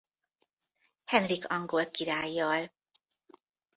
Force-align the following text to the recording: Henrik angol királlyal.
Henrik 1.05 1.45
angol 1.51 1.89
királlyal. 1.91 2.71